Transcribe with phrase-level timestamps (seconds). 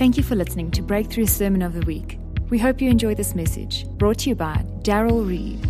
[0.00, 2.18] Thank you for listening to Breakthrough Sermon of the Week.
[2.48, 5.60] We hope you enjoy this message brought to you by Darryl Reed.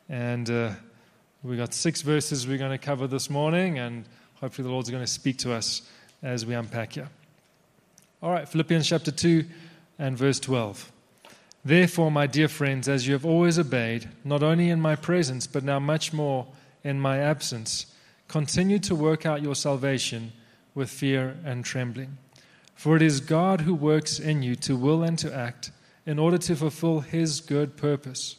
[0.08, 0.70] and uh,
[1.44, 4.04] We've got six verses we're going to cover this morning, and
[4.40, 5.82] hopefully the Lord's going to speak to us
[6.20, 7.08] as we unpack here.
[8.20, 9.44] All right, Philippians chapter 2
[10.00, 10.90] and verse 12.
[11.64, 15.62] Therefore, my dear friends, as you have always obeyed, not only in my presence, but
[15.62, 16.48] now much more
[16.82, 17.86] in my absence,
[18.26, 20.32] continue to work out your salvation
[20.74, 22.18] with fear and trembling.
[22.74, 25.70] For it is God who works in you to will and to act
[26.04, 28.38] in order to fulfill his good purpose.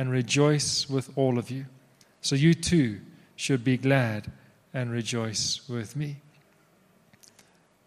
[0.00, 1.66] and rejoice with all of you.
[2.22, 3.02] So you too
[3.36, 4.32] should be glad
[4.72, 6.16] and rejoice with me.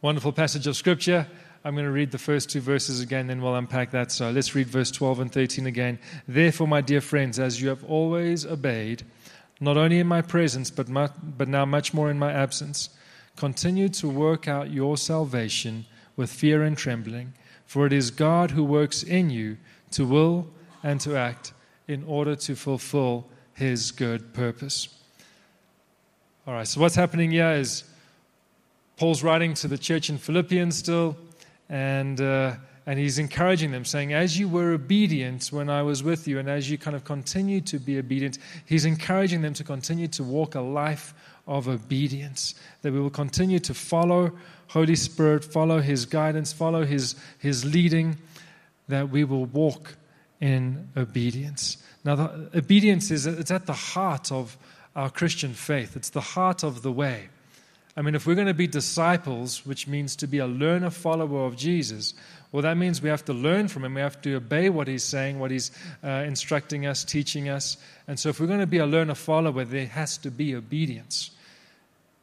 [0.04, 1.26] Wonderful passage of scripture.
[1.66, 4.12] I'm going to read the first two verses again, then we'll unpack that.
[4.12, 5.98] So let's read verse 12 and 13 again.
[6.28, 9.02] Therefore, my dear friends, as you have always obeyed,
[9.60, 12.92] not only in my presence, but, much, but now much more in my absence,
[13.38, 17.34] continue to work out your salvation with fear and trembling,
[17.66, 19.58] for it is God who works in you
[19.90, 20.48] to will
[20.84, 21.54] and to act
[21.88, 24.90] in order to fulfill his good purpose.
[26.46, 27.84] All right, so what's happening here is
[28.98, 31.16] Paul's writing to the church in Philippians still,
[31.70, 36.28] and, uh, and he's encouraging them, saying, As you were obedient when I was with
[36.28, 40.08] you, and as you kind of continue to be obedient, he's encouraging them to continue
[40.10, 41.14] to walk a life
[41.48, 44.32] of obedience, that we will continue to follow
[44.68, 48.18] Holy Spirit, follow his guidance, follow his, his leading,
[48.88, 49.96] that we will walk
[50.44, 51.78] in obedience.
[52.04, 54.58] Now, the, obedience is it's at the heart of
[54.94, 55.96] our Christian faith.
[55.96, 57.30] It's the heart of the way.
[57.96, 61.46] I mean, if we're going to be disciples, which means to be a learner follower
[61.46, 62.14] of Jesus,
[62.52, 63.94] well, that means we have to learn from him.
[63.94, 65.72] We have to obey what he's saying, what he's
[66.04, 67.78] uh, instructing us, teaching us.
[68.10, 71.32] And so, if we're going to be a learner follower, there has to be obedience.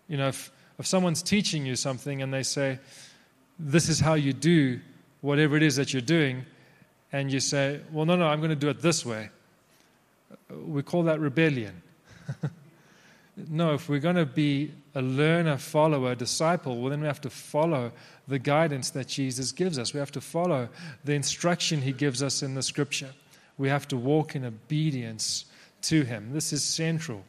[0.08, 2.80] You know, if, if someone's teaching you something and they say,
[3.58, 4.78] This is how you do
[5.22, 6.44] whatever it is that you're doing,
[7.12, 9.30] and you say, Well, no, no, I'm going to do it this way,
[10.50, 11.82] we call that rebellion.
[13.48, 17.30] no, if we're going to be a learner, follower, disciple, well, then we have to
[17.30, 17.92] follow
[18.28, 19.92] the guidance that Jesus gives us.
[19.92, 20.68] We have to follow
[21.04, 23.10] the instruction he gives us in the scripture.
[23.58, 25.44] We have to walk in obedience
[25.82, 26.32] to him.
[26.32, 27.24] This is central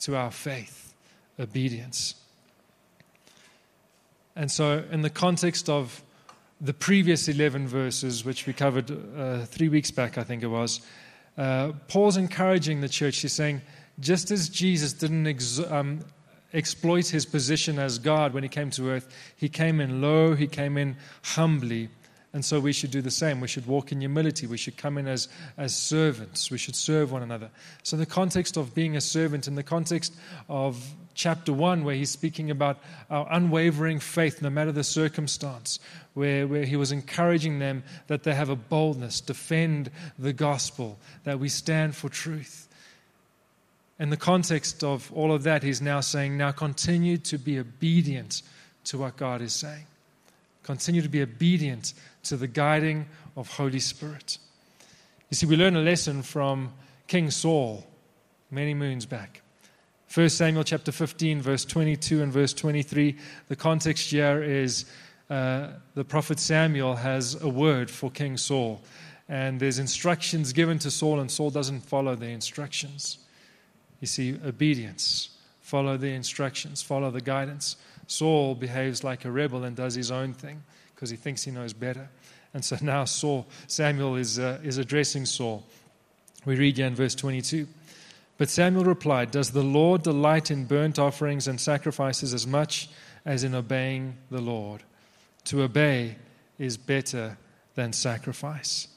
[0.00, 0.94] to our faith
[1.38, 2.14] obedience.
[4.36, 6.02] And so, in the context of
[6.64, 10.80] the previous 11 verses, which we covered uh, three weeks back, I think it was,
[11.36, 13.18] uh, Paul's encouraging the church.
[13.18, 13.60] He's saying,
[14.00, 16.00] just as Jesus didn't ex- um,
[16.54, 20.46] exploit his position as God when he came to earth, he came in low, he
[20.46, 21.90] came in humbly.
[22.32, 23.40] And so we should do the same.
[23.40, 24.46] We should walk in humility.
[24.46, 26.50] We should come in as, as servants.
[26.50, 27.50] We should serve one another.
[27.84, 30.16] So, the context of being a servant, in the context
[30.48, 35.78] of chapter 1, where he's speaking about our unwavering faith no matter the circumstance,
[36.14, 41.38] where, where he was encouraging them that they have a boldness, defend the gospel, that
[41.38, 42.68] we stand for truth.
[43.98, 48.42] In the context of all of that, he's now saying, now continue to be obedient
[48.84, 49.86] to what God is saying.
[50.64, 51.94] Continue to be obedient
[52.24, 54.38] to the guiding of Holy Spirit.
[55.30, 56.72] You see, we learn a lesson from
[57.06, 57.86] King Saul
[58.50, 59.43] many moons back.
[60.14, 63.16] 1 Samuel chapter 15, verse 22 and verse 23.
[63.48, 64.84] The context here is
[65.28, 68.80] uh, the prophet Samuel has a word for King Saul.
[69.28, 73.18] And there's instructions given to Saul, and Saul doesn't follow the instructions.
[73.98, 75.30] You see, obedience.
[75.62, 77.74] Follow the instructions, follow the guidance.
[78.06, 80.62] Saul behaves like a rebel and does his own thing
[80.94, 82.08] because he thinks he knows better.
[82.52, 85.64] And so now Saul, Samuel is, uh, is addressing Saul.
[86.44, 87.66] We read here in verse 22.
[88.36, 92.88] But Samuel replied, Does the Lord delight in burnt offerings and sacrifices as much
[93.24, 94.82] as in obeying the Lord?
[95.44, 96.16] To obey
[96.58, 97.36] is better
[97.74, 98.88] than sacrifice,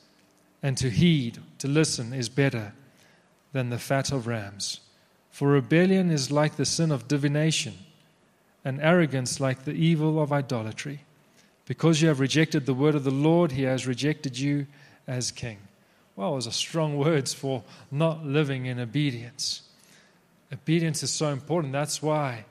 [0.64, 2.74] and to heed, to listen, is better
[3.52, 4.80] than the fat of rams.
[5.30, 7.74] For rebellion is like the sin of divination,
[8.66, 11.02] and arrogance like the evil of idolatry.
[11.66, 14.68] Because you have rejected the word of the Lord, he has rejected you
[15.06, 15.60] as king.
[16.18, 19.62] Well, those are strong words for not living in obedience.
[20.52, 21.72] Obedience is so important.
[21.74, 22.46] That's why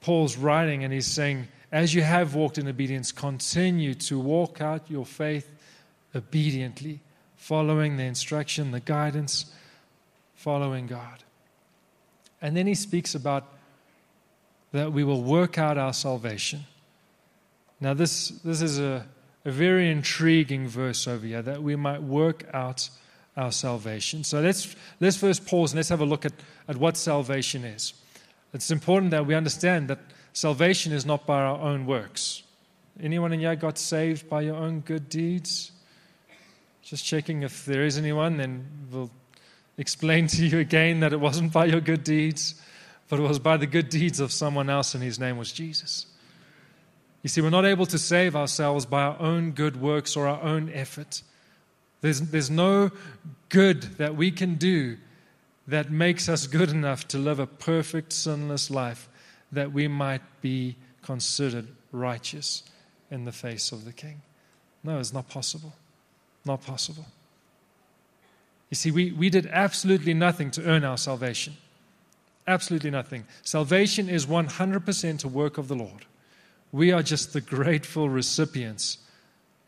[0.00, 4.90] Paul's writing and he's saying, as you have walked in obedience, continue to walk out
[4.90, 5.48] your faith
[6.12, 6.98] obediently,
[7.36, 9.54] following the instruction, the guidance,
[10.34, 11.22] following God.
[12.42, 13.46] And then he speaks about
[14.72, 16.64] that we will work out our salvation.
[17.80, 19.06] Now, this, this is a,
[19.44, 22.90] a very intriguing verse over here that we might work out
[23.36, 24.24] our salvation.
[24.24, 26.32] So let's, let's first pause and let's have a look at,
[26.68, 27.94] at what salvation is.
[28.52, 30.00] It's important that we understand that
[30.32, 32.42] salvation is not by our own works.
[33.02, 35.72] Anyone in here got saved by your own good deeds?
[36.82, 39.10] Just checking if there is anyone, then we'll
[39.78, 42.60] explain to you again that it wasn't by your good deeds,
[43.08, 46.06] but it was by the good deeds of someone else, and his name was Jesus.
[47.22, 50.42] You see, we're not able to save ourselves by our own good works or our
[50.42, 51.22] own effort.
[52.00, 52.90] There's, there's no
[53.50, 54.96] good that we can do
[55.68, 59.08] that makes us good enough to live a perfect, sinless life
[59.52, 62.62] that we might be considered righteous
[63.10, 64.22] in the face of the King.
[64.82, 65.74] No, it's not possible.
[66.44, 67.06] Not possible.
[68.70, 71.56] You see, we, we did absolutely nothing to earn our salvation.
[72.46, 73.24] Absolutely nothing.
[73.42, 76.06] Salvation is 100% a work of the Lord.
[76.72, 78.98] We are just the grateful recipients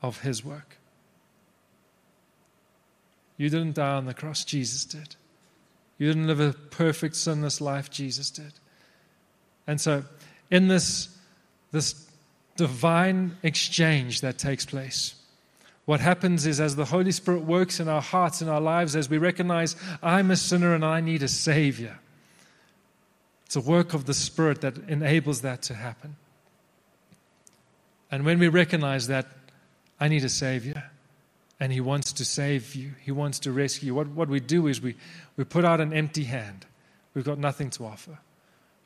[0.02, 0.78] of His work.
[3.36, 5.16] You didn't die on the cross, Jesus did.
[5.98, 8.52] You didn't live a perfect, sinless life, Jesus did.
[9.66, 10.04] And so,
[10.50, 11.08] in this,
[11.70, 12.08] this
[12.56, 15.14] divine exchange that takes place,
[15.84, 19.10] what happens is, as the Holy Spirit works in our hearts and our lives, as
[19.10, 21.98] we recognize, I'm a sinner and I need a Savior,
[23.46, 26.16] it's a work of the Spirit that enables that to happen.
[28.12, 29.26] And when we recognize that
[29.98, 30.90] I need a Savior,
[31.58, 34.68] and He wants to save you, He wants to rescue you, what, what we do
[34.68, 34.94] is we,
[35.36, 36.66] we put out an empty hand.
[37.14, 38.18] We've got nothing to offer,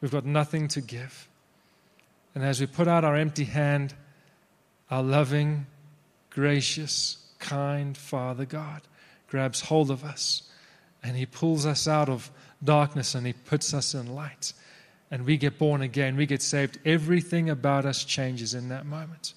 [0.00, 1.28] we've got nothing to give.
[2.34, 3.94] And as we put out our empty hand,
[4.90, 5.66] our loving,
[6.30, 8.82] gracious, kind Father God
[9.28, 10.42] grabs hold of us
[11.02, 12.30] and He pulls us out of
[12.62, 14.52] darkness and He puts us in light.
[15.10, 16.78] And we get born again, we get saved.
[16.84, 19.34] Everything about us changes in that moment.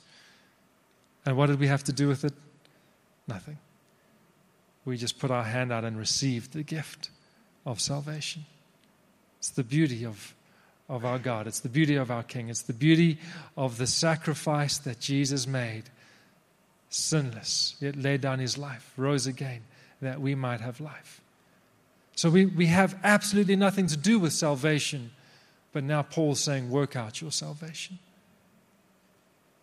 [1.26, 2.34] And what did we have to do with it?
[3.28, 3.58] Nothing.
[4.86, 7.12] We just put our hand out and received the gift
[7.66, 8.46] of salvation.
[9.38, 10.34] It's the beauty of,
[10.90, 11.46] of our God.
[11.46, 12.50] It's the beauty of our King.
[12.50, 13.20] It's the beauty
[13.56, 15.84] of the sacrifice that Jesus made
[16.90, 19.62] sinless, yet laid down his life, rose again,
[20.02, 21.22] that we might have life.
[22.16, 25.12] So we, we have absolutely nothing to do with salvation,
[25.72, 28.00] but now Paul's saying, work out your salvation.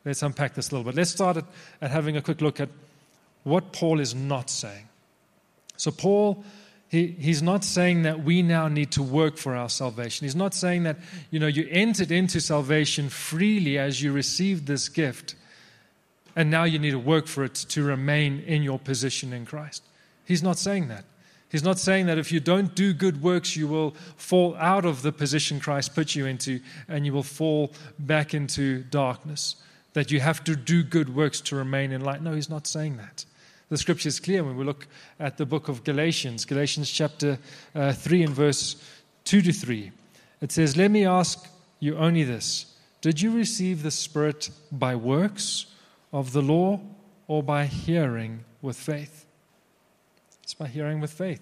[0.04, 0.96] Let's unpack this a little bit.
[0.96, 1.44] Let's start at,
[1.80, 2.68] at having a quick look at
[3.42, 4.88] what Paul is not saying.
[5.76, 6.44] So, Paul,
[6.88, 10.24] he, he's not saying that we now need to work for our salvation.
[10.24, 10.98] He's not saying that,
[11.30, 15.34] you know, you entered into salvation freely as you received this gift
[16.36, 19.82] and now you need to work for it to remain in your position in Christ.
[20.26, 21.04] He's not saying that.
[21.50, 25.02] He's not saying that if you don't do good works, you will fall out of
[25.02, 29.56] the position Christ put you into and you will fall back into darkness.
[29.92, 32.22] That you have to do good works to remain in light.
[32.22, 33.24] No, he's not saying that.
[33.68, 34.86] The scripture is clear when we look
[35.18, 37.38] at the book of Galatians, Galatians chapter
[37.74, 38.76] uh, 3 and verse
[39.24, 39.90] 2 to 3.
[40.42, 41.48] It says, Let me ask
[41.80, 45.66] you only this Did you receive the Spirit by works?
[46.16, 46.80] of the law
[47.28, 49.25] or by hearing with faith?
[50.46, 51.40] It's by hearing with faith.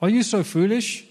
[0.00, 1.04] Are you so foolish?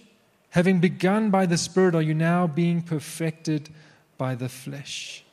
[0.50, 3.70] Having begun by the Spirit, are you now being perfected
[4.18, 5.24] by the flesh?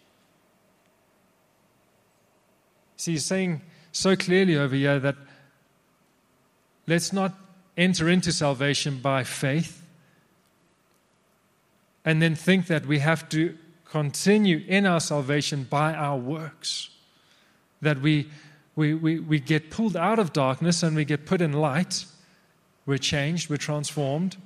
[2.99, 5.17] See, he's saying so clearly over here that
[6.87, 7.33] let's not
[7.75, 9.83] enter into salvation by faith
[12.05, 16.91] and then think that we have to continue in our salvation by our works.
[17.81, 18.29] That we,
[18.77, 22.07] we, we, we get pulled out of darkness and we get put in light.
[22.87, 24.37] We're changed, we're transformed.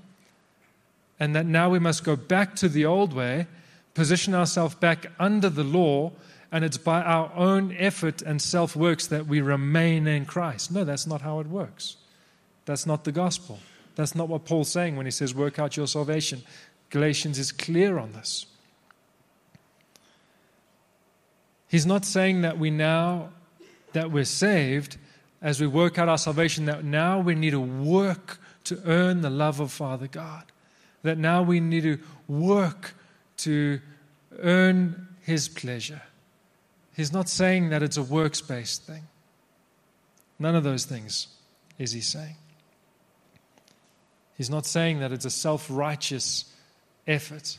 [1.19, 3.47] And that now we must go back to the old way,
[3.95, 6.13] position ourselves back under the law,
[6.53, 10.71] and it's by our own effort and self works that we remain in Christ.
[10.73, 11.97] No, that's not how it works.
[12.65, 13.59] That's not the gospel.
[13.97, 16.43] That's not what Paul's saying when he says, work out your salvation.
[16.91, 18.47] Galatians is clear on this.
[21.67, 23.31] He's not saying that we now,
[23.99, 24.97] that we're saved,
[25.43, 29.31] as we work out our salvation, that now we need to work to earn the
[29.31, 30.45] love of Father God.
[31.03, 32.95] That now we need to work
[33.39, 33.81] to
[34.39, 36.03] earn His pleasure.
[36.95, 39.03] He's not saying that it's a works based thing.
[40.39, 41.27] None of those things
[41.77, 42.37] is He saying.
[44.37, 46.45] He's not saying that it's a self righteous
[47.05, 47.59] effort.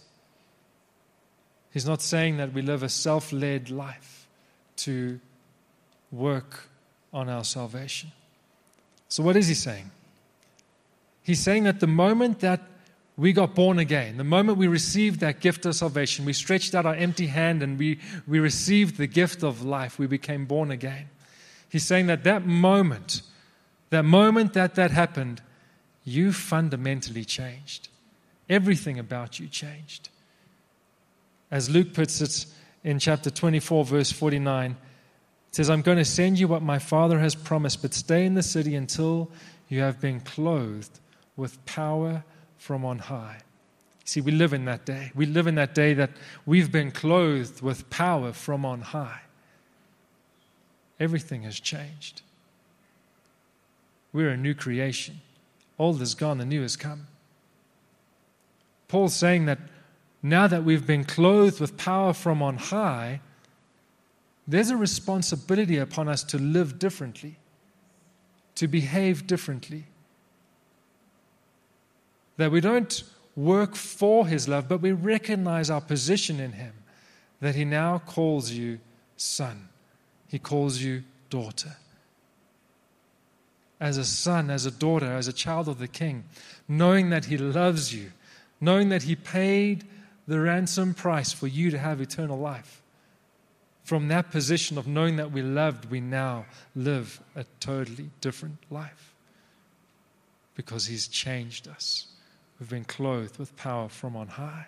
[1.74, 4.30] He's not saying that we live a self led life
[4.78, 5.20] to
[6.12, 6.70] work
[7.14, 8.12] on our salvation.
[9.08, 9.92] So, what is he saying?
[11.24, 12.62] He's saying that the moment that
[13.18, 16.86] we got born again, the moment we received that gift of salvation, we stretched out
[16.86, 21.10] our empty hand and we, we received the gift of life, we became born again.
[21.68, 23.22] He's saying that that moment,
[23.90, 25.42] that moment that that happened,
[26.06, 27.90] you fundamentally changed.
[28.50, 30.10] Everything about you changed.
[31.52, 32.46] As Luke puts it
[32.84, 34.78] in chapter 24, verse 49,
[35.50, 38.36] it says, I'm going to send you what my Father has promised, but stay in
[38.36, 39.32] the city until
[39.68, 41.00] you have been clothed
[41.36, 42.24] with power
[42.58, 43.40] from on high.
[44.06, 45.12] See, we live in that day.
[45.16, 46.12] We live in that day that
[46.46, 49.22] we've been clothed with power from on high.
[51.00, 52.22] Everything has changed.
[54.12, 55.22] We're a new creation.
[55.78, 57.08] Old is gone, the new has come.
[58.88, 59.60] Paul's saying that
[60.22, 63.22] now that we've been clothed with power from on high,
[64.50, 67.36] there's a responsibility upon us to live differently,
[68.56, 69.86] to behave differently.
[72.38, 73.04] That we don't
[73.36, 76.74] work for His love, but we recognize our position in Him,
[77.42, 78.80] that He now calls you
[79.18, 79.70] son,
[80.28, 81.78] He calls you daughter.
[83.80, 86.24] As a son, as a daughter, as a child of the King,
[86.68, 88.14] knowing that He loves you,
[88.60, 89.86] knowing that He paid
[90.28, 92.82] the ransom price for you to have eternal life
[93.90, 99.16] from that position of knowing that we loved, we now live a totally different life
[100.54, 102.06] because He's changed us.
[102.60, 104.68] We've been clothed with power from on high.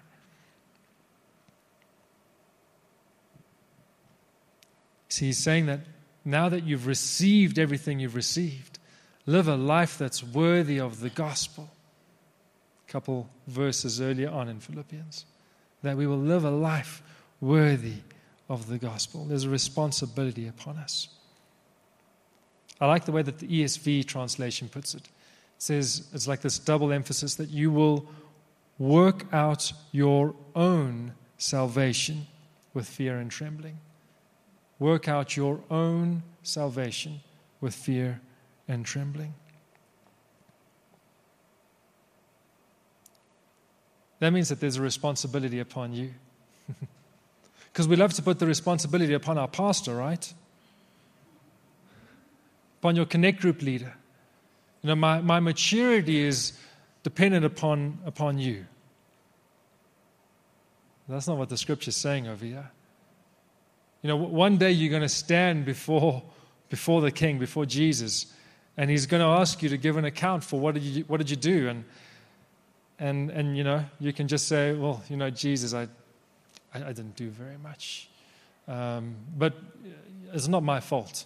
[5.09, 5.81] See, He's saying that
[6.25, 8.79] now that you've received everything you've received,
[9.27, 11.69] live a life that's worthy of the gospel.
[12.89, 15.25] A couple verses earlier on in Philippians,
[15.83, 17.03] that we will live a life
[17.39, 17.97] worthy
[18.51, 19.23] of the gospel.
[19.23, 21.07] There's a responsibility upon us.
[22.81, 25.03] I like the way that the ESV translation puts it.
[25.03, 25.09] It
[25.57, 28.09] says it's like this double emphasis that you will
[28.77, 32.27] work out your own salvation
[32.73, 33.77] with fear and trembling.
[34.79, 37.21] Work out your own salvation
[37.61, 38.19] with fear
[38.67, 39.33] and trembling.
[44.19, 46.11] That means that there's a responsibility upon you.
[47.71, 50.33] Because we love to put the responsibility upon our pastor, right?
[52.81, 53.93] Upon your connect group leader.
[54.81, 56.53] You know, my, my maturity is
[57.03, 58.65] dependent upon, upon you.
[61.07, 62.71] That's not what the scripture is saying over here.
[64.01, 66.23] You know, one day you're going to stand before,
[66.69, 68.33] before the king, before Jesus,
[68.77, 71.17] and he's going to ask you to give an account for what did you, what
[71.17, 71.67] did you do?
[71.69, 71.83] And,
[72.97, 75.87] and, and, you know, you can just say, well, you know, Jesus, I,
[76.73, 78.09] I, I didn't do very much.
[78.67, 79.53] Um, but
[80.33, 81.25] it's not my fault.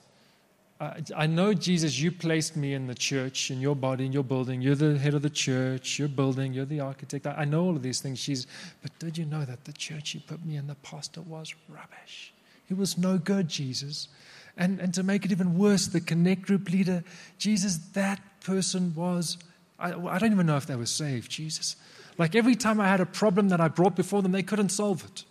[0.79, 4.23] I, I know, Jesus, you placed me in the church, in your body, in your
[4.23, 4.61] building.
[4.61, 7.25] You're the head of the church, you're building, you're the architect.
[7.27, 8.47] I, I know all of these things, Jesus.
[8.81, 12.33] But did you know that the church you put me in, the pastor, was rubbish?
[12.67, 14.09] He was no good, Jesus.
[14.57, 17.03] And, and to make it even worse, the Connect group leader,
[17.37, 19.37] Jesus, that person was,
[19.79, 21.75] I, I don't even know if they were saved, Jesus.
[22.17, 25.03] Like every time I had a problem that I brought before them, they couldn't solve
[25.03, 25.23] it.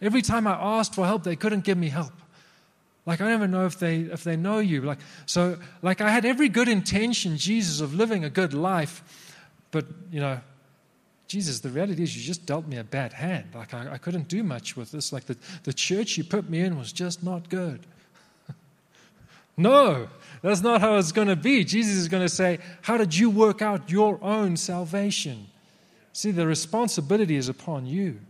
[0.00, 2.12] Every time I asked for help, they couldn't give me help.
[3.06, 4.82] Like I don't even know if they if they know you.
[4.82, 9.02] Like so, like I had every good intention, Jesus, of living a good life,
[9.70, 10.40] but you know,
[11.26, 13.46] Jesus, the reality is you just dealt me a bad hand.
[13.54, 15.12] Like I, I couldn't do much with this.
[15.12, 17.80] Like the, the church you put me in was just not good.
[19.56, 20.08] no,
[20.42, 21.64] that's not how it's going to be.
[21.64, 25.46] Jesus is going to say, How did you work out your own salvation?
[26.14, 28.20] See, the responsibility is upon you.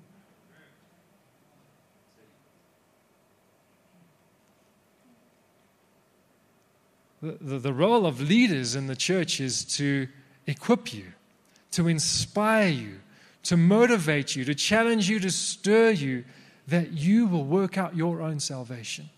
[7.20, 10.06] The, the, role of leaders in the church is to
[10.46, 11.12] equip you,
[11.72, 13.00] to inspire you,
[13.44, 16.24] to motivate you, to challenge you, to stir you,
[16.68, 19.08] that you will work out your own salvation.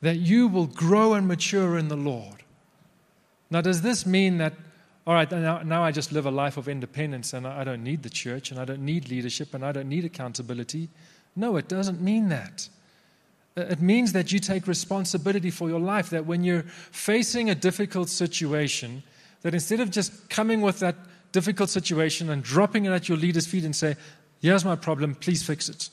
[0.00, 2.44] That you will grow and mature in the Lord.
[3.50, 4.54] Now, does this mean that,
[5.06, 8.02] all right, now, now I just live a life of independence and I don't need
[8.02, 10.88] the church and I don't need leadership and I don't need accountability?
[11.36, 12.68] No, it doesn't mean that.
[13.60, 18.08] It means that you take responsibility for your life, that when you're facing a difficult
[18.08, 19.02] situation,
[19.42, 20.96] That instead of just coming with that
[21.32, 23.96] difficult situation and dropping it at your leader's feet and say,
[24.40, 25.90] Here's my problem, please fix it.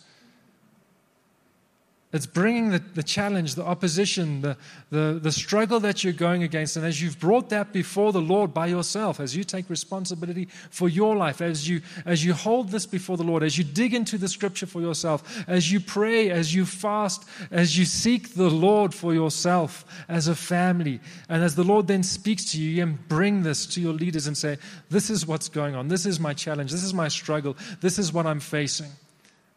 [2.13, 4.55] It's bringing the, the challenge, the opposition, the,
[4.91, 6.77] the, the struggle that you're going against.
[6.77, 10.87] And as you've brought that before the Lord by yourself, as you take responsibility for
[10.87, 14.17] your life, as you, as you hold this before the Lord, as you dig into
[14.17, 18.93] the scripture for yourself, as you pray, as you fast, as you seek the Lord
[18.93, 23.43] for yourself as a family, and as the Lord then speaks to you, you bring
[23.43, 24.57] this to your leaders and say,
[24.89, 25.89] This is what's going on.
[25.89, 26.71] This is my challenge.
[26.71, 27.57] This is my struggle.
[27.81, 28.91] This is what I'm facing.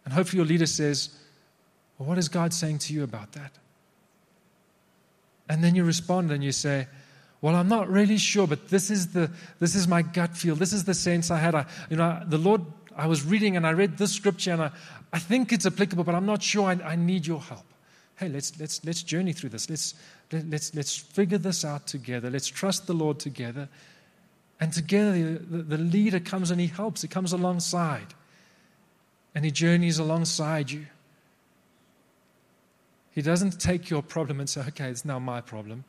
[0.04, 1.10] And hopefully your leader says,
[2.00, 3.52] well, what is God saying to you about that?
[5.50, 6.86] And then you respond and you say,
[7.42, 10.54] well, I'm not really sure, but this is the this is my gut feel.
[10.54, 11.54] This is the sense I had.
[11.54, 12.62] I, you know, the Lord.
[12.96, 14.70] I was reading and I read this scripture and I,
[15.12, 16.68] I think it's applicable, but I'm not sure.
[16.68, 17.66] I, I need your help.
[18.16, 19.68] Hey, let's let's let's journey through this.
[19.68, 19.94] Let's
[20.32, 22.30] let, let's let's figure this out together.
[22.30, 23.68] Let's trust the Lord together,
[24.58, 27.02] and together the, the, the leader comes and he helps.
[27.02, 28.14] He comes alongside,
[29.34, 30.86] and he journeys alongside you.
[33.12, 35.84] He doesn't take your problem and say, okay, it's now my problem.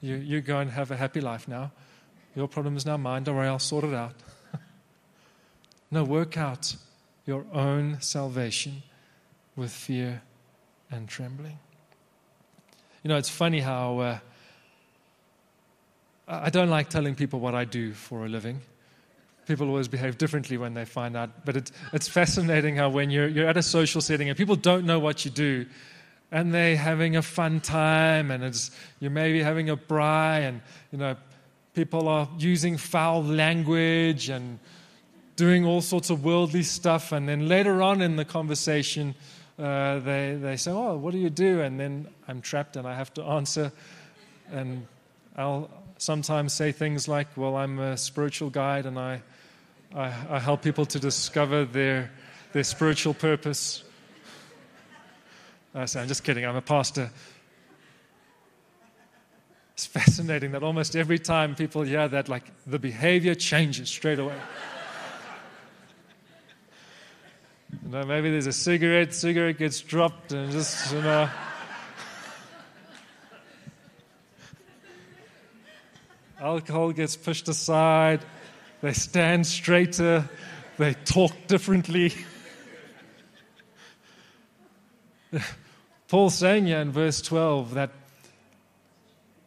[0.00, 1.70] You, you go and have a happy life now.
[2.34, 3.24] Your problem is now mine.
[3.24, 4.14] Don't worry, I'll sort it out.
[5.90, 6.74] no, work out
[7.26, 8.82] your own salvation
[9.54, 10.22] with fear
[10.90, 11.58] and trembling.
[13.02, 14.18] You know, it's funny how uh,
[16.26, 18.60] I don't like telling people what I do for a living.
[19.46, 21.44] People always behave differently when they find out.
[21.44, 24.86] But it's, it's fascinating how when you're, you're at a social setting and people don't
[24.86, 25.66] know what you do,
[26.32, 30.62] and they're having a fun time, and it's, you may be having a braai, and
[30.90, 31.14] you know,
[31.74, 34.58] people are using foul language and
[35.36, 39.14] doing all sorts of worldly stuff, and then later on in the conversation,
[39.58, 41.60] uh, they, they say, Oh, what do you do?
[41.60, 43.70] And then I'm trapped and I have to answer.
[44.50, 44.86] And
[45.36, 49.22] I'll sometimes say things like, Well, I'm a spiritual guide and I,
[49.94, 52.10] I, I help people to discover their,
[52.52, 53.84] their spiritual purpose.
[55.74, 57.10] I say, I'm just kidding, I'm a pastor.
[59.72, 64.36] It's fascinating that almost every time people hear that, like the behavior changes straight away.
[67.82, 71.28] you know, maybe there's a cigarette, cigarette gets dropped, and just, you know.
[76.38, 78.20] Alcohol gets pushed aside,
[78.82, 80.28] they stand straighter,
[80.76, 82.12] they talk differently.
[86.12, 87.88] Paul's saying here in verse 12 that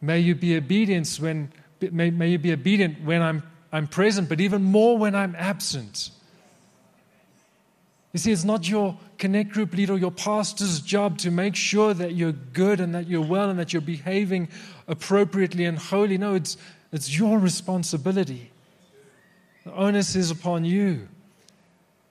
[0.02, 1.52] may you be obedient when
[1.92, 6.10] may, may you be obedient when I'm, I'm present, but even more when I'm absent.
[8.14, 12.16] You see, it's not your connect group leader your pastor's job to make sure that
[12.16, 14.50] you're good and that you're well and that you're behaving
[14.88, 16.18] appropriately and holy.
[16.18, 16.58] No, it's,
[16.92, 18.50] it's your responsibility.
[19.66, 21.10] The onus is upon you.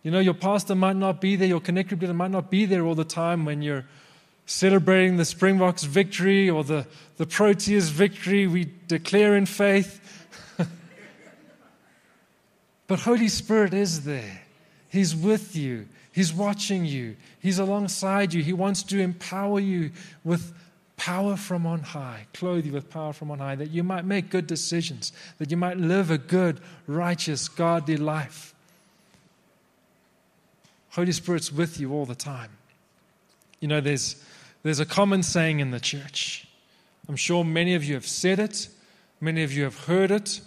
[0.04, 2.66] You know, your pastor might not be there, your connect group leader might not be
[2.66, 3.84] there all the time when you're
[4.46, 10.00] celebrating the Springboks victory or the, the Proteas victory we declare in faith.
[12.86, 14.42] but Holy Spirit is there.
[14.88, 15.88] He's with you.
[16.12, 17.16] He's watching you.
[17.40, 18.42] He's alongside you.
[18.42, 19.90] He wants to empower you
[20.22, 20.54] with
[20.96, 24.30] power from on high, clothe you with power from on high, that you might make
[24.30, 28.54] good decisions, that you might live a good, righteous, godly life.
[30.90, 32.50] Holy Spirit's with you all the time.
[33.58, 34.22] You know, there's
[34.64, 36.48] there's a common saying in the church.
[37.08, 38.68] I'm sure many of you have said it,
[39.20, 40.40] many of you have heard it.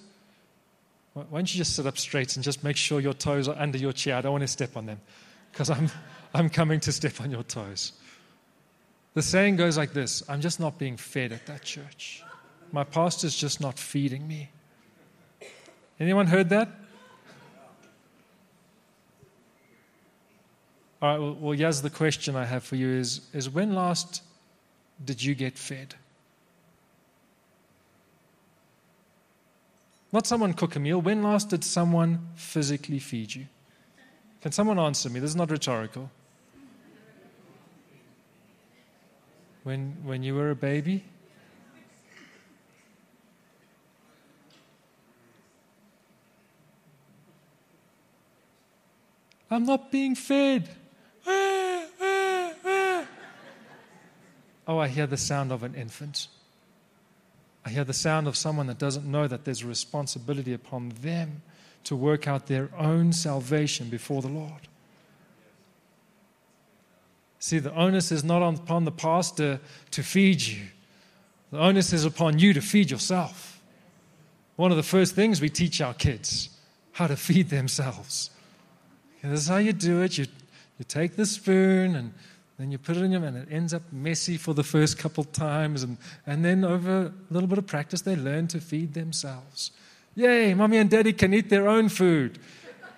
[1.14, 3.78] Why don't you just sit up straight and just make sure your toes are under
[3.78, 4.18] your chair?
[4.18, 5.00] I don't want to step on them
[5.52, 5.90] because I'm,
[6.34, 7.94] I'm coming to step on your toes.
[9.14, 12.24] The saying goes like this I'm just not being fed at that church.
[12.72, 14.50] My pastor's just not feeding me.
[16.00, 16.70] Anyone heard that?
[21.00, 24.24] All right, well, well, here's the question I have for you is, is when last
[25.04, 25.94] did you get fed?
[30.12, 31.00] Not someone cook a meal.
[31.00, 33.46] When last did someone physically feed you?
[34.42, 35.20] Can someone answer me?
[35.20, 36.10] This is not rhetorical.
[39.64, 41.04] When, when you were a baby?
[49.52, 50.70] I'm not being fed.
[54.68, 56.28] Oh, I hear the sound of an infant.
[57.66, 61.42] I hear the sound of someone that doesn't know that there's a responsibility upon them
[61.86, 64.68] to work out their own salvation before the Lord.
[67.40, 69.60] See, the onus is not upon the pastor
[69.92, 70.66] to feed you,
[71.52, 73.62] the onus is upon you to feed yourself.
[74.58, 76.50] one of the first things we teach our kids
[76.94, 78.32] how to feed themselves.
[79.22, 80.18] This is how you do it.
[80.18, 80.26] You,
[80.80, 82.14] you take the spoon and
[82.58, 85.24] then you put it in your and it ends up messy for the first couple
[85.24, 85.84] times.
[85.84, 89.72] And, and then, over a little bit of practice, they learn to feed themselves.
[90.16, 92.40] Yay, mommy and daddy can eat their own food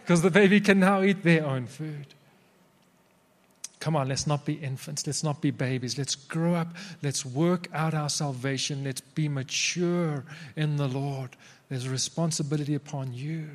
[0.01, 2.07] because the baby can now eat their own food.
[3.81, 5.05] Come on, let's not be infants.
[5.05, 5.97] Let's not be babies.
[5.97, 6.75] Let's grow up.
[7.01, 8.83] Let's work out our salvation.
[8.83, 10.23] Let's be mature
[10.55, 11.31] in the Lord.
[11.69, 13.49] There's a responsibility upon you.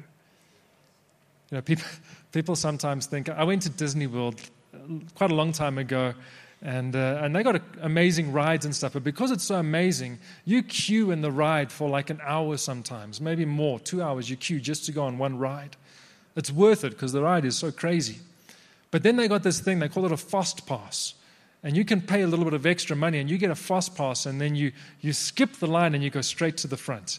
[1.50, 1.84] You know, people,
[2.32, 4.40] people sometimes think, I went to Disney World
[5.14, 6.14] quite a long time ago,
[6.62, 8.94] and, uh, and they got a, amazing rides and stuff.
[8.94, 13.20] But because it's so amazing, you queue in the ride for like an hour sometimes,
[13.20, 14.30] maybe more, two hours.
[14.30, 15.76] You queue just to go on one ride.
[16.36, 18.18] It's worth it because the ride is so crazy.
[18.90, 21.14] But then they got this thing, they call it a fast pass.
[21.62, 23.96] And you can pay a little bit of extra money and you get a fast
[23.96, 27.18] pass, and then you, you skip the line and you go straight to the front.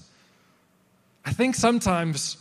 [1.26, 2.38] I think sometimes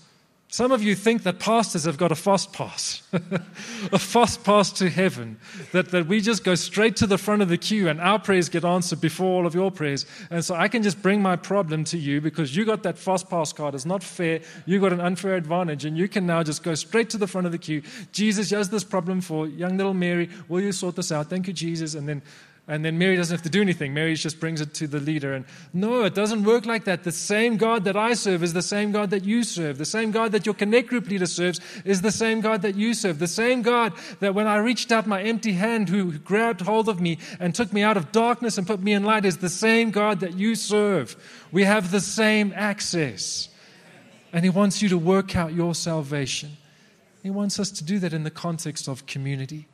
[0.54, 4.88] some of you think that pastors have got a fast pass, a fast pass to
[4.88, 5.36] heaven,
[5.72, 8.48] that, that we just go straight to the front of the queue and our prayers
[8.48, 10.06] get answered before all of your prayers.
[10.30, 13.28] And so I can just bring my problem to you because you got that fast
[13.28, 13.74] pass card.
[13.74, 14.42] It's not fair.
[14.64, 17.46] You got an unfair advantage, and you can now just go straight to the front
[17.46, 17.82] of the queue.
[18.12, 20.30] Jesus, has this problem for young little Mary.
[20.46, 21.28] Will you sort this out?
[21.30, 21.96] Thank you, Jesus.
[21.96, 22.22] And then
[22.66, 23.92] and then Mary doesn't have to do anything.
[23.92, 25.35] Mary just brings it to the leader.
[25.35, 27.05] And no, it doesn't work like that.
[27.05, 29.77] The same God that I serve is the same God that you serve.
[29.77, 32.94] The same God that your Connect group leader serves is the same God that you
[32.94, 33.18] serve.
[33.18, 37.03] The same God that when I reached out my empty hand, who grabbed hold of
[37.03, 39.90] me and took me out of darkness and put me in light, is the same
[39.90, 41.16] God that you serve.
[41.53, 43.50] We have the same access.
[44.33, 46.57] And He wants you to work out your salvation.
[47.22, 49.68] He wants us to do that in the context of community.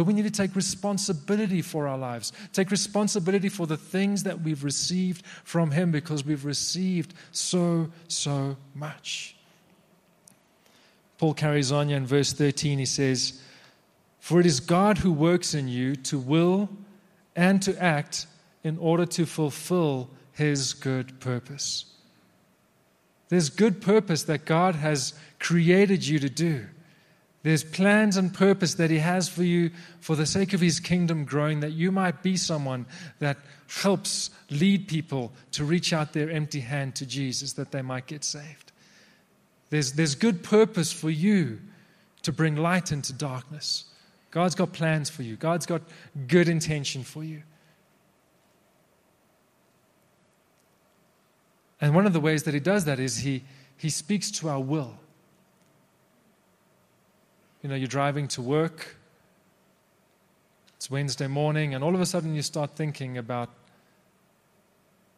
[0.00, 4.40] But we need to take responsibility for our lives, take responsibility for the things that
[4.40, 9.36] we've received from Him because we've received so, so much.
[11.18, 12.78] Paul carries on in verse 13.
[12.78, 13.42] He says,
[14.20, 16.70] For it is God who works in you to will
[17.36, 18.26] and to act
[18.64, 21.84] in order to fulfill His good purpose.
[23.28, 26.68] There's good purpose that God has created you to do.
[27.42, 31.24] There's plans and purpose that He has for you for the sake of His kingdom
[31.24, 32.86] growing, that you might be someone
[33.18, 38.06] that helps lead people to reach out their empty hand to Jesus, that they might
[38.06, 38.72] get saved.
[39.70, 41.60] There's, there's good purpose for you
[42.22, 43.84] to bring light into darkness.
[44.30, 45.82] God's got plans for you, God's got
[46.26, 47.42] good intention for you.
[51.80, 53.44] And one of the ways that He does that is He,
[53.78, 54.98] he speaks to our will.
[57.62, 58.96] You know, you're driving to work,
[60.76, 63.50] it's Wednesday morning, and all of a sudden you start thinking about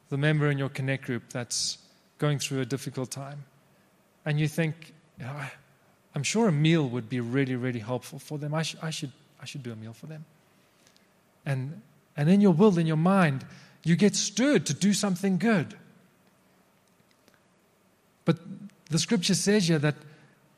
[0.09, 1.79] the member in your Connect group that's
[2.19, 3.45] going through a difficult time.
[4.25, 5.31] And you think, know,
[6.17, 8.55] I'm sure a meal would be really, really helpful for them.
[8.55, 10.25] I, sh- I, should, I should do a meal for them.
[11.47, 11.81] And,
[12.17, 13.47] and in your will, in your mind,
[13.85, 15.77] you get stirred to do something good.
[18.25, 18.39] But
[18.91, 19.95] the scripture says here that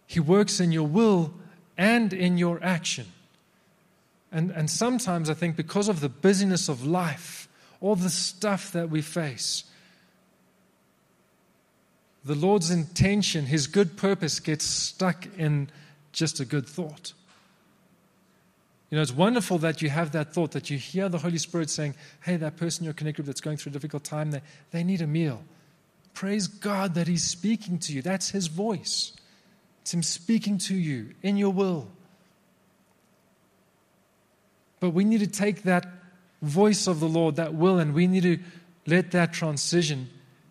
[0.06, 1.34] He works in your will
[1.76, 3.06] and in your action.
[4.32, 7.48] And, and sometimes I think because of the busyness of life,
[7.80, 9.64] all the stuff that we face,
[12.24, 15.68] the Lord's intention, His good purpose gets stuck in
[16.12, 17.12] just a good thought.
[18.90, 21.68] You know, it's wonderful that you have that thought, that you hear the Holy Spirit
[21.68, 24.84] saying, hey, that person you're connected with that's going through a difficult time, they, they
[24.84, 25.42] need a meal.
[26.12, 28.02] Praise God that He's speaking to you.
[28.02, 29.12] That's His voice.
[29.84, 31.88] It's Him speaking to you in your will.
[34.80, 35.86] But we need to take that
[36.40, 38.38] voice of the Lord, that will, and we need to
[38.86, 40.08] let that transition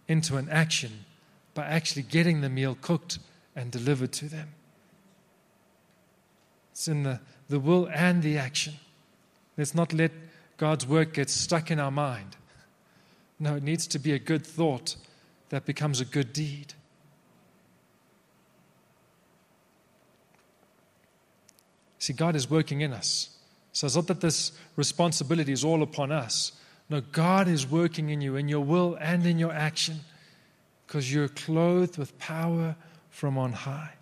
[0.07, 1.05] into an action
[1.55, 3.17] by actually getting the meal cooked
[3.55, 4.49] and delivered to them.
[6.73, 7.19] It's in the,
[7.49, 8.75] the will and the action.
[9.57, 10.11] Let's not let
[10.57, 12.35] God's work get stuck in our mind.
[13.39, 14.95] No, it needs to be a good thought
[15.49, 16.75] that becomes a good deed.
[22.03, 23.29] See, God is working in us.
[23.71, 26.51] So it's not that this responsibility is all upon us.
[26.89, 30.01] No, God is working in you, in your will and in your action,
[30.85, 32.75] because you're clothed with power
[33.09, 33.93] from on high.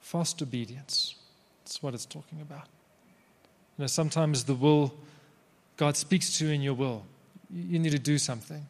[0.00, 1.16] Fast obedience.
[1.62, 2.68] That's what it's talking about.
[3.78, 4.94] You know, sometimes the will,
[5.76, 7.04] God speaks to you in your will.
[7.50, 8.66] You need to do something.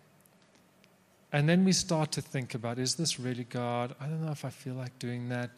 [1.32, 3.94] And then we start to think about is this really God?
[4.00, 5.50] I don't know if I feel like doing that.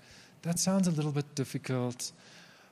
[0.43, 2.13] That sounds a little bit difficult.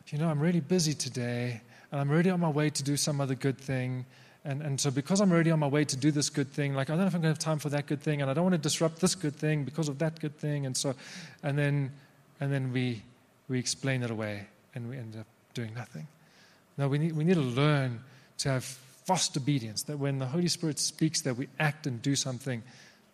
[0.09, 3.21] You know, I'm really busy today, and I'm already on my way to do some
[3.21, 4.05] other good thing.
[4.45, 6.91] And, and so, because I'm already on my way to do this good thing, like,
[6.91, 8.35] I don't know if I'm going to have time for that good thing, and I
[8.35, 10.67] don't want to disrupt this good thing because of that good thing.
[10.67, 10.95] And so,
[11.43, 11.93] and then,
[12.41, 13.03] and then we,
[13.49, 16.07] we explain it away, and we end up doing nothing.
[16.79, 18.01] No, we need, we need to learn
[18.39, 22.15] to have fast obedience, that when the Holy Spirit speaks, that we act and do
[22.15, 22.63] something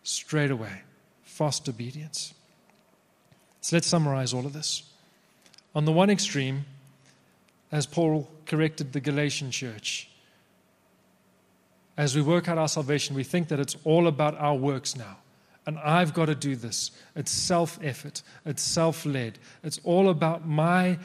[0.02, 0.82] straight away.
[1.22, 2.34] Fast obedience.
[3.60, 4.82] So let's summarize all of this.
[5.74, 6.64] On the one extreme,
[7.70, 10.08] as Paul corrected the Galatian church,
[11.96, 15.18] as we work out our salvation, we think that it's all about our works now.
[15.66, 16.92] And I've got to do this.
[17.14, 19.38] It's self effort, it's self led.
[19.62, 20.98] It's all about my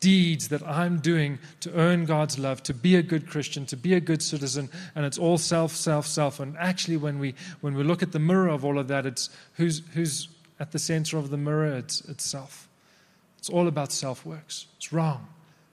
[0.00, 3.94] deeds that I'm doing to earn God's love, to be a good Christian, to be
[3.94, 6.40] a good citizen, and it's all self, self, self.
[6.40, 9.30] And actually, when we when we look at the mirror of all of that, it's
[9.54, 10.28] who's who's
[10.60, 11.76] at the center of the mirror.
[11.76, 12.68] It's, it's self.
[13.38, 14.66] It's all about self works.
[14.76, 15.26] It's wrong.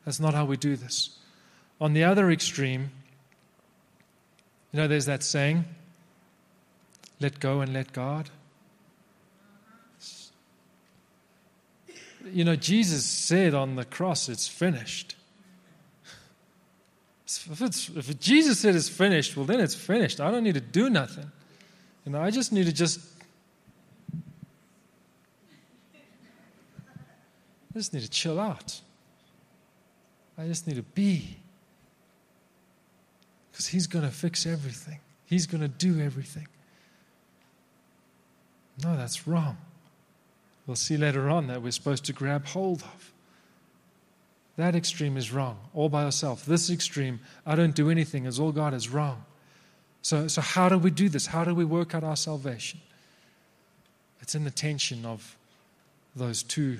[0.05, 1.17] That's not how we do this.
[1.81, 2.91] On the other extreme,
[4.71, 5.65] you know, there's that saying,
[7.19, 8.29] "Let go and let God."
[12.25, 15.15] You know, Jesus said on the cross, it's finished.
[17.25, 20.21] If, if Jesus said it's finished, well, then it's finished.
[20.21, 21.31] I don't need to do nothing.
[22.05, 22.99] You know, I just need to just.
[27.73, 28.79] I just need to chill out.
[30.38, 31.38] I just need to be.
[33.51, 36.47] Because He's going to fix everything, He's going to do everything.
[38.83, 39.57] No, that's wrong.
[40.67, 43.12] We'll see later on that we're supposed to grab hold of.
[44.58, 46.45] That extreme is wrong, all by yourself.
[46.45, 49.25] This extreme, I don't do anything, it's all God is wrong.
[50.01, 51.25] So, so how do we do this?
[51.25, 52.80] How do we work out our salvation?
[54.21, 55.36] It's in the tension of
[56.15, 56.80] those two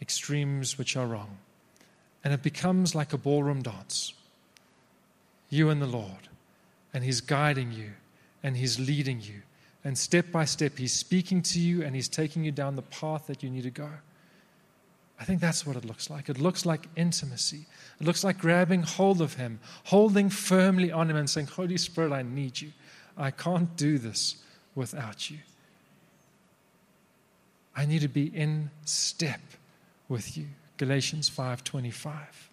[0.00, 1.38] extremes which are wrong.
[2.22, 4.12] And it becomes like a ballroom dance.
[5.48, 6.28] You and the Lord,
[6.94, 7.92] and He's guiding you,
[8.42, 9.42] and He's leading you,
[9.84, 13.26] and step by step, He's speaking to you and He's taking you down the path
[13.28, 13.88] that you need to go.
[15.18, 16.28] I think that's what it looks like.
[16.28, 17.66] It looks like intimacy.
[18.00, 22.12] It looks like grabbing hold of Him, holding firmly on Him, and saying, Holy Spirit,
[22.12, 22.72] I need you.
[23.16, 24.36] I can't do this
[24.74, 25.38] without you.
[27.76, 29.40] I need to be in step
[30.08, 30.46] with you.
[30.76, 32.48] Galatians 5:25.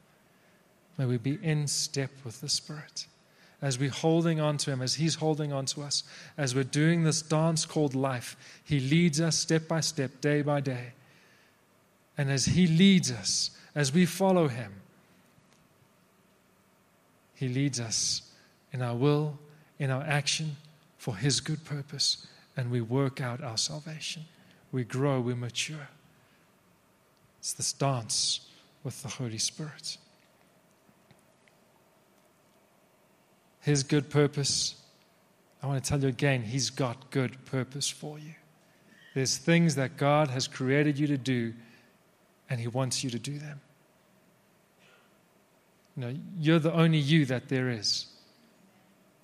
[0.97, 3.07] May we be in step with the Spirit
[3.61, 6.03] as we're holding on to Him, as He's holding on to us,
[6.37, 10.61] as we're doing this dance called life, He leads us step by step, day by
[10.61, 10.93] day.
[12.17, 14.73] And as He leads us, as we follow Him,
[17.33, 18.21] He leads us
[18.71, 19.39] in our will,
[19.79, 20.57] in our action,
[20.97, 24.25] for His good purpose, and we work out our salvation.
[24.71, 25.89] We grow, we mature.
[27.39, 28.41] It's this dance
[28.83, 29.97] with the Holy Spirit.
[33.67, 34.75] His good purpose,
[35.61, 38.33] I want to tell you again, He's got good purpose for you.
[39.13, 41.53] There's things that God has created you to do,
[42.49, 43.59] and He wants you to do them.
[45.97, 48.05] You know, you're the only you that there is.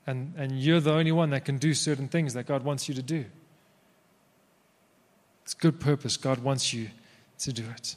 [0.06, 2.95] And, and you're the only one that can do certain things that God wants you
[2.95, 3.23] to do.
[5.43, 6.17] It's good purpose.
[6.17, 6.89] God wants you
[7.39, 7.95] to do it.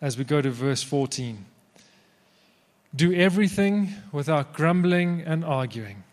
[0.00, 1.44] As we go to verse 14.
[2.94, 6.04] Do everything without grumbling and arguing.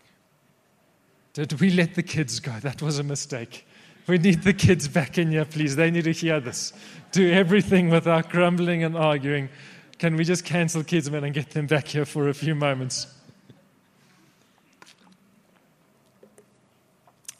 [1.34, 2.52] Did we let the kids go?
[2.60, 3.66] That was a mistake.
[4.06, 5.76] We need the kids back in here, please.
[5.76, 6.72] They need to hear this.
[7.12, 9.48] Do everything without grumbling and arguing.
[9.98, 13.06] Can we just cancel kids, man, and get them back here for a few moments?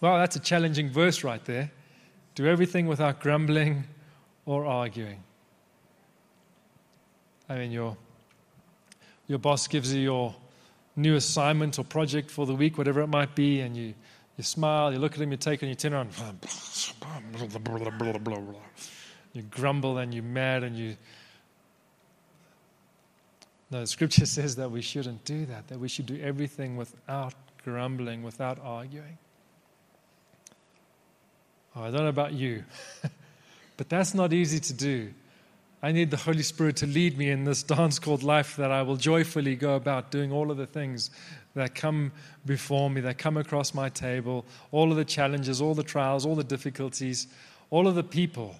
[0.01, 1.71] Well, that's a challenging verse right there.
[2.35, 3.85] Do everything without grumbling
[4.47, 5.23] or arguing.
[7.49, 7.97] I mean, you're
[9.31, 10.35] your boss gives you your
[10.97, 13.95] new assignment or project for the week, whatever it might be, and you,
[14.37, 16.11] you smile, you look at him, you take and you turn around.
[19.33, 20.97] You grumble and you're mad and you.
[23.71, 28.25] No, scripture says that we shouldn't do that, that we should do everything without grumbling,
[28.25, 29.17] without arguing.
[31.77, 32.65] Oh, I don't know about you,
[33.77, 35.13] but that's not easy to do.
[35.83, 38.83] I need the Holy Spirit to lead me in this dance called life that I
[38.83, 41.11] will joyfully go about doing all of the things
[41.55, 42.13] that come
[42.45, 46.35] before me, that come across my table, all of the challenges, all the trials, all
[46.35, 47.29] the difficulties,
[47.71, 48.55] all of the people.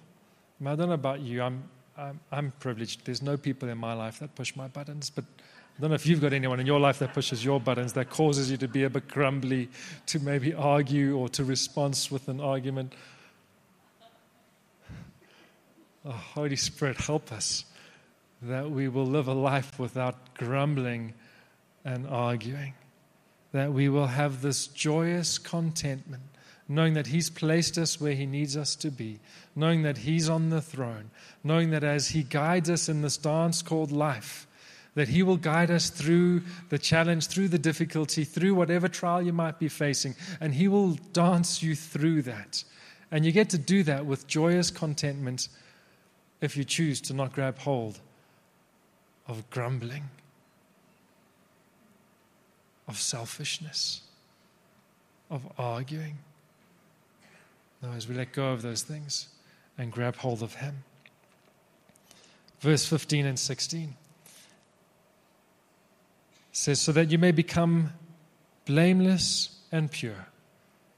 [0.65, 1.63] I, don't know about you, I'm,
[1.95, 3.05] I'm, I'm privileged.
[3.05, 5.23] There's no people in my life that push my buttons, but
[5.77, 8.09] I don't know if you've got anyone in your life that pushes your buttons, that
[8.09, 9.69] causes you to be a bit grumbly,
[10.07, 12.93] to maybe argue or to respond with an argument.
[16.03, 17.65] Oh, Holy Spirit, help us
[18.41, 21.13] that we will live a life without grumbling
[21.85, 22.73] and arguing,
[23.51, 26.23] that we will have this joyous contentment,
[26.67, 29.19] knowing that He's placed us where He needs us to be,
[29.55, 31.11] knowing that He's on the throne,
[31.43, 34.47] knowing that as He guides us in this dance called life,
[34.95, 39.33] that He will guide us through the challenge, through the difficulty, through whatever trial you
[39.33, 42.63] might be facing, and He will dance you through that.
[43.11, 45.47] And you get to do that with joyous contentment
[46.41, 47.99] if you choose to not grab hold
[49.27, 50.09] of grumbling,
[52.87, 54.01] of selfishness,
[55.29, 56.17] of arguing.
[57.81, 59.29] No, as we let go of those things
[59.77, 60.83] and grab hold of Him.
[62.59, 63.95] Verse 15 and 16
[66.51, 67.93] says, So that you may become
[68.65, 70.27] blameless and pure,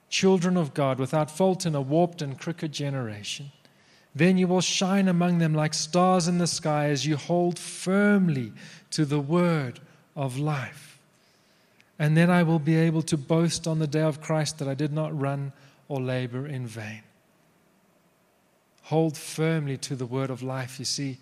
[0.09, 3.51] children of God, without fault in a warped and crooked generation.
[4.15, 8.53] Then you will shine among them like stars in the sky as you hold firmly
[8.91, 9.79] to the word
[10.15, 10.99] of life.
[11.97, 14.73] And then I will be able to boast on the day of Christ that I
[14.73, 15.53] did not run
[15.87, 17.01] or labor in vain.
[18.83, 20.77] Hold firmly to the word of life.
[20.79, 21.17] You see,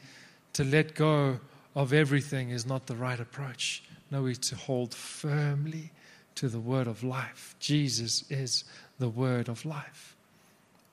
[0.54, 1.40] to let go
[1.76, 3.84] of everything is not the right approach.
[4.10, 5.92] No, it's to hold firmly
[6.36, 7.56] to the word of life.
[7.60, 8.64] Jesus is
[9.00, 10.11] the word of life.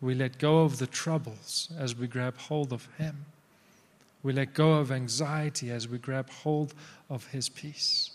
[0.00, 3.26] We let go of the troubles as we grab hold of Him.
[4.22, 6.74] We let go of anxiety as we grab hold
[7.10, 8.10] of His peace.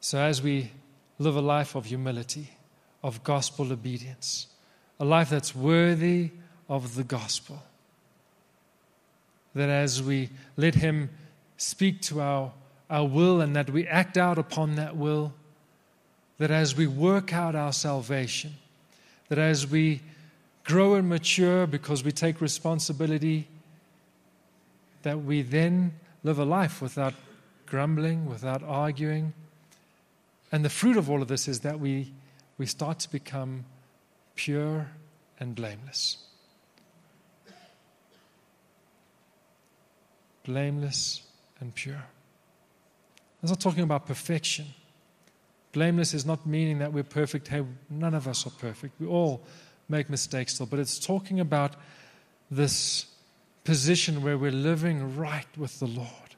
[0.00, 0.70] So, as we
[1.18, 2.50] live a life of humility,
[3.02, 4.46] of gospel obedience,
[5.00, 6.30] a life that's worthy
[6.68, 7.62] of the gospel,
[9.54, 11.10] that as we let Him
[11.56, 12.52] speak to our,
[12.90, 15.32] our will and that we act out upon that will,
[16.38, 18.54] that as we work out our salvation,
[19.28, 20.00] that as we
[20.64, 23.48] grow and mature because we take responsibility,
[25.02, 25.92] that we then
[26.24, 27.14] live a life without
[27.66, 29.32] grumbling, without arguing.
[30.52, 32.12] And the fruit of all of this is that we,
[32.58, 33.64] we start to become
[34.34, 34.88] pure
[35.38, 36.18] and blameless.
[40.44, 41.22] Blameless
[41.60, 42.04] and pure.
[43.42, 44.66] I'm not talking about perfection.
[45.76, 47.48] Blameless is not meaning that we're perfect.
[47.48, 48.98] Hey, none of us are perfect.
[48.98, 49.42] We all
[49.90, 50.64] make mistakes still.
[50.64, 51.76] But it's talking about
[52.50, 53.04] this
[53.62, 56.34] position where we're living right with the Lord,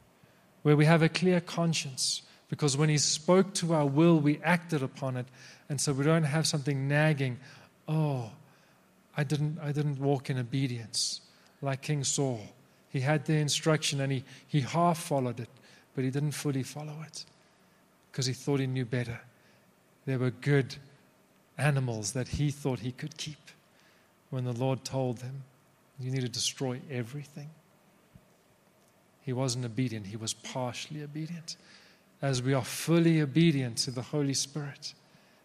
[0.62, 2.22] where we have a clear conscience.
[2.48, 5.26] Because when He spoke to our will, we acted upon it.
[5.68, 7.38] And so we don't have something nagging,
[7.86, 8.32] oh,
[9.16, 11.20] I didn't, I didn't walk in obedience
[11.62, 12.40] like King Saul.
[12.90, 15.48] He had the instruction and he, he half followed it,
[15.94, 17.24] but he didn't fully follow it
[18.10, 19.20] because he thought he knew better.
[20.08, 20.74] There were good
[21.58, 23.50] animals that he thought he could keep
[24.30, 25.42] when the Lord told him,
[26.00, 27.50] You need to destroy everything.
[29.20, 31.58] He wasn't obedient, he was partially obedient.
[32.22, 34.94] As we are fully obedient to the Holy Spirit,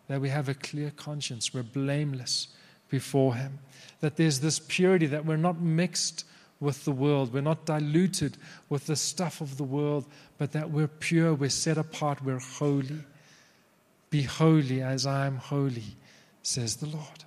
[0.07, 2.47] that we have a clear conscience, we're blameless
[2.87, 3.59] before Him,
[3.99, 6.23] that there's this purity, that we're not mixed
[6.61, 7.33] with the world.
[7.33, 8.37] We're not diluted
[8.69, 10.05] with the stuff of the world,
[10.37, 13.01] but that we're pure, we're set apart, we're holy.
[14.13, 15.97] Be holy as I am holy,
[16.43, 17.23] says the Lord.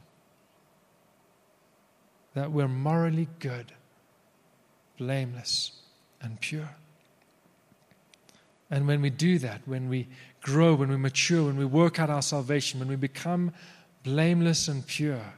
[2.34, 3.72] That we're morally good,
[4.96, 5.72] blameless,
[6.22, 6.76] and pure.
[8.70, 10.06] And when we do that, when we
[10.40, 13.52] grow, when we mature, when we work out our salvation, when we become
[14.04, 15.34] blameless and pure,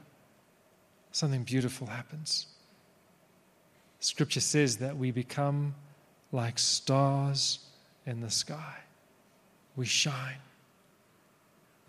[1.11, 2.45] something beautiful happens.
[3.99, 5.73] Scripture says that we become
[6.31, 7.57] like stars
[8.05, 8.75] in the sky.
[9.75, 10.37] We shine.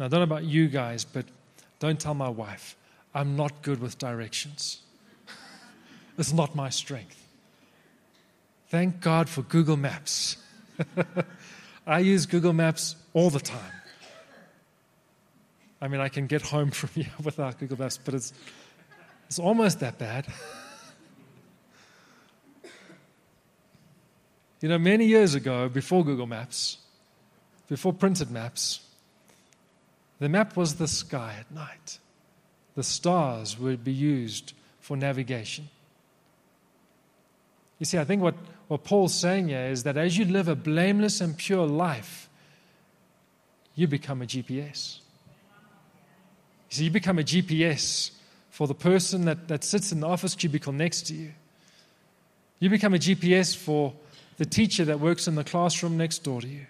[0.01, 1.27] Now, I don't know about you guys, but
[1.79, 2.75] don't tell my wife,
[3.15, 4.81] I'm not good with directions.
[6.19, 7.23] it's not my strength.
[8.69, 10.39] Thank God for Google Maps.
[11.87, 13.75] I use Google Maps all the time.
[15.83, 18.33] I mean, I can get home from here without Google Maps, but it's,
[19.27, 20.27] it's almost that bad.
[24.63, 26.79] You know, many years ago, before Google Maps,
[27.69, 28.81] before printed maps,
[30.21, 31.99] the map was the sky at night.
[32.77, 35.69] The stars would be used for navigation.
[37.79, 38.35] You see, I think what,
[38.69, 42.29] what Paul's saying here is that as you live a blameless and pure life,
[43.75, 44.99] you become a GPS.
[46.69, 48.11] You see, you become a GPS
[48.51, 51.33] for the person that, that sits in the office cubicle next to you.
[52.59, 53.95] You become a GPS for
[54.37, 56.67] the teacher that works in the classroom next door to you.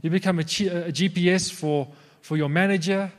[0.00, 0.44] You become a, a
[0.92, 1.88] GPS for,
[2.24, 3.12] for your manager,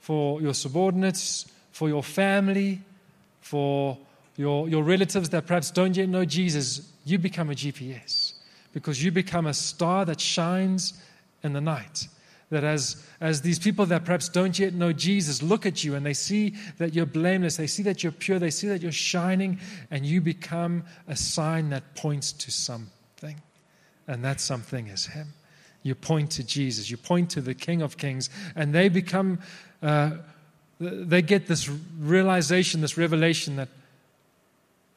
[0.00, 2.80] for your subordinates, for your family,
[3.40, 3.96] for
[4.36, 6.92] your, your relatives that perhaps don't yet know Jesus.
[7.04, 8.32] You become a GPS
[8.72, 11.00] because you become a star that shines
[11.44, 12.08] in the night.
[12.50, 16.04] That as, as these people that perhaps don't yet know Jesus look at you and
[16.04, 19.60] they see that you're blameless, they see that you're pure, they see that you're shining,
[19.88, 23.40] and you become a sign that points to something.
[24.08, 25.28] And that something is Him.
[25.82, 29.40] You point to Jesus, you point to the King of Kings, and they become,
[29.82, 30.12] uh,
[30.78, 31.68] they get this
[31.98, 33.68] realization, this revelation that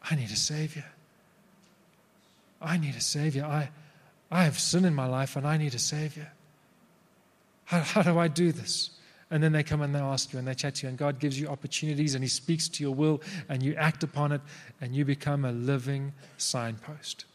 [0.09, 0.86] I need a Savior.
[2.61, 3.45] I need a Savior.
[3.45, 3.69] I,
[4.31, 6.31] I have sin in my life and I need a Savior.
[7.65, 8.91] How, how do I do this?
[9.31, 11.19] And then they come and they ask you and they chat to you, and God
[11.19, 14.41] gives you opportunities and He speaks to your will, and you act upon it,
[14.81, 17.25] and you become a living signpost.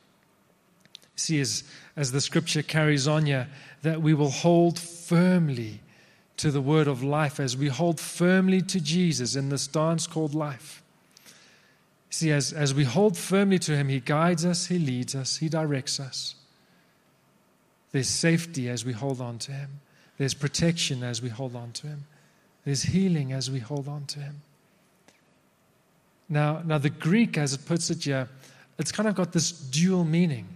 [1.17, 1.65] See, as,
[1.97, 3.49] as the scripture carries on here,
[3.83, 5.81] that we will hold firmly
[6.39, 10.35] to the word of life as we hold firmly to Jesus in this dance called
[10.35, 10.83] life.
[12.09, 15.49] See, as, as we hold firmly to Him, He guides us, He leads us, He
[15.49, 16.35] directs us.
[17.93, 19.81] There's safety as we hold on to Him.
[20.19, 22.05] There's protection as we hold on to Him.
[22.65, 24.43] There's healing as we hold on to Him.
[26.29, 28.29] Now, now the Greek, as it puts it here,
[28.79, 30.47] it's kind of got this dual meaning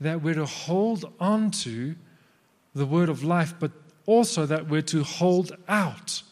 [0.00, 1.94] that we're to hold on to
[2.74, 3.72] the word of life, but
[4.06, 6.22] also that we're to hold out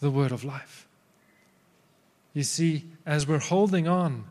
[0.00, 0.86] the word of life.
[2.34, 4.24] You see, as we're holding on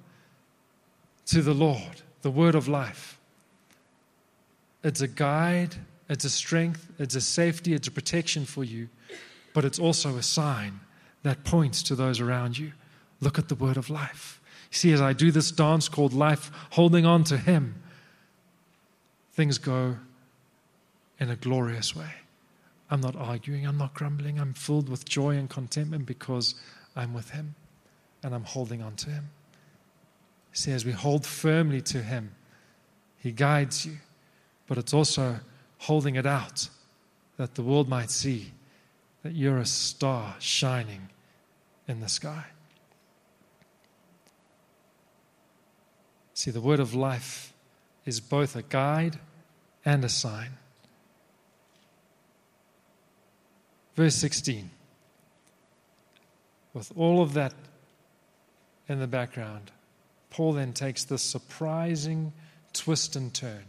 [1.28, 3.20] to the Lord, the word of life,
[4.84, 5.76] it's a guide
[6.10, 8.89] it's a strength, it's a safety, it's a protection for you,
[9.53, 10.80] but it's also a sign
[11.24, 12.74] that points to those around you.
[13.22, 14.39] Look at the word of life.
[14.70, 17.82] See, as I do this dance called life, holding on to Him,
[19.36, 19.98] things go
[21.20, 22.10] in a glorious way.
[22.90, 26.56] I'm not arguing, I'm not grumbling, I'm filled with joy and contentment because
[26.96, 27.56] I'm with Him
[28.24, 29.30] and I'm holding on to Him.
[30.54, 32.32] See, as we hold firmly to Him,
[33.18, 33.98] He guides you,
[34.68, 35.40] but it's also
[35.80, 36.70] holding it out
[37.38, 38.52] that the world might see
[39.24, 41.10] that you're a star shining
[41.88, 42.46] in the sky.
[46.34, 47.54] See, the word of life
[48.06, 49.20] is both a guide
[49.84, 50.51] and a sign.
[53.95, 54.70] Verse 16.
[56.74, 57.53] With all of that
[58.88, 59.72] in the background,
[60.30, 62.34] Paul then takes this surprising
[62.74, 63.64] twist and turn.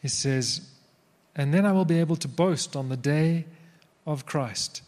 [0.00, 0.62] He says,
[1.36, 3.44] and then I will be able to boast on the day
[4.06, 4.82] of Christ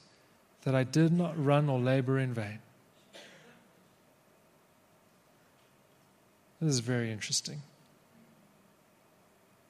[0.63, 2.59] that I did not run or labor in vain.
[6.61, 7.61] This is very interesting.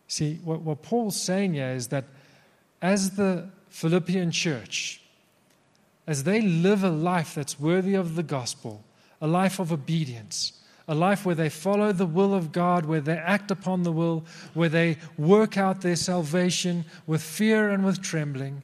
[0.08, 2.04] See, what, what Paul's saying here is that
[2.80, 5.00] as the Philippian church,
[6.06, 8.84] as they live a life that's worthy of the gospel,
[9.20, 10.52] a life of obedience,
[10.88, 14.24] a life where they follow the will of God, where they act upon the will,
[14.54, 18.62] where they work out their salvation with fear and with trembling,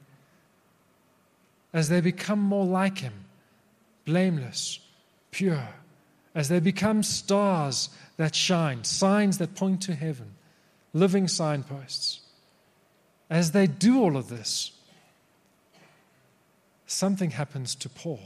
[1.73, 3.25] as they become more like Him,
[4.05, 4.79] blameless,
[5.31, 5.67] pure,
[6.33, 10.32] as they become stars that shine, signs that point to heaven,
[10.93, 12.21] living signposts.
[13.29, 14.71] As they do all of this,
[16.85, 18.21] something happens to Paul.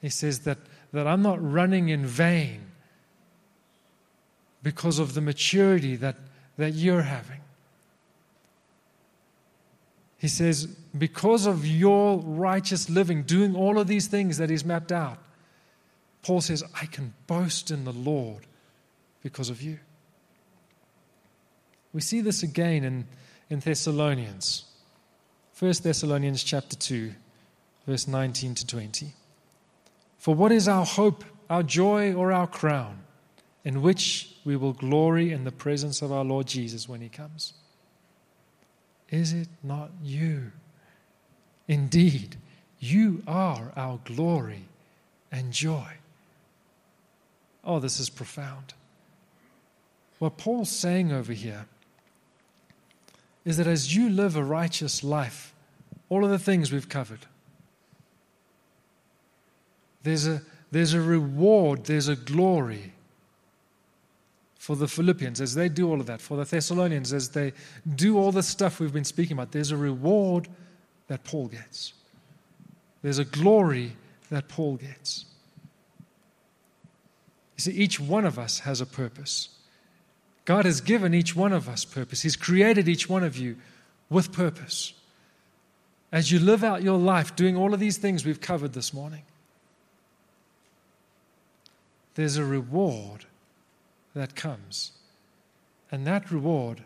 [0.00, 0.58] He says that,
[0.92, 2.62] that I'm not running in vain
[4.62, 6.16] because of the maturity that,
[6.56, 7.40] that you're having.
[10.18, 14.92] He says, because of your righteous living, doing all of these things that he's mapped
[14.92, 15.18] out,
[16.22, 18.46] Paul says, I can boast in the Lord
[19.22, 19.78] because of you.
[21.92, 23.06] We see this again in,
[23.48, 24.64] in Thessalonians.
[25.58, 27.12] 1 Thessalonians chapter 2,
[27.86, 29.12] verse 19 to 20.
[30.18, 33.00] For what is our hope, our joy, or our crown?
[33.64, 37.52] in which we will glory in the presence of our Lord Jesus when he comes.
[39.10, 40.52] Is it not you?
[41.68, 42.36] Indeed,
[42.78, 44.64] you are our glory
[45.30, 45.92] and joy.
[47.64, 48.72] Oh, this is profound.
[50.18, 51.66] What Paul's saying over here
[53.44, 55.54] is that as you live a righteous life,
[56.08, 57.20] all of the things we've covered,
[60.02, 62.92] there's a, there's a reward, there's a glory
[64.58, 67.52] for the Philippians as they do all of that, for the Thessalonians as they
[67.96, 70.48] do all the stuff we've been speaking about, there's a reward
[71.08, 71.94] that Paul gets.
[73.02, 73.96] There's a glory
[74.28, 75.24] that Paul gets.
[77.56, 79.48] You see, each one of us has a purpose.
[80.50, 82.22] God has given each one of us purpose.
[82.22, 83.54] He's created each one of you
[84.08, 84.94] with purpose.
[86.10, 89.22] As you live out your life doing all of these things we've covered this morning,
[92.16, 93.26] there's a reward
[94.12, 94.90] that comes.
[95.92, 96.82] And that reward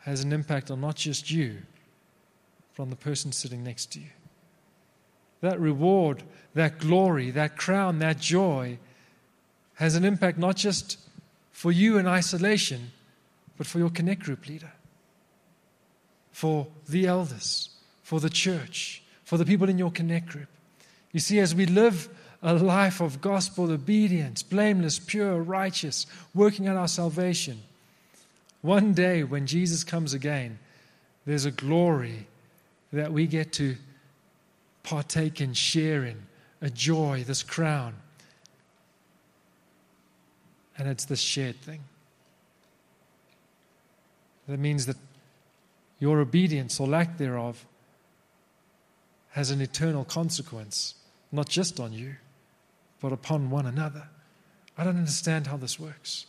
[0.00, 1.58] has an impact on not just you,
[2.76, 4.10] but on the person sitting next to you.
[5.40, 8.76] That reward, that glory, that crown, that joy
[9.74, 10.98] has an impact not just
[11.52, 12.90] for you in isolation,
[13.56, 14.72] but for your connect group leader,
[16.32, 17.70] for the elders,
[18.02, 20.48] for the church, for the people in your connect group.
[21.12, 22.08] You see, as we live
[22.42, 27.62] a life of gospel obedience, blameless, pure, righteous, working out our salvation,
[28.62, 30.58] one day when Jesus comes again,
[31.26, 32.26] there's a glory
[32.92, 33.76] that we get to
[34.82, 36.16] partake in, share in,
[36.60, 37.94] a joy, this crown.
[40.76, 41.80] And it's this shared thing.
[44.48, 44.96] That means that
[45.98, 47.64] your obedience or lack thereof
[49.30, 50.94] has an eternal consequence,
[51.32, 52.14] not just on you,
[53.00, 54.08] but upon one another.
[54.76, 56.26] I don't understand how this works.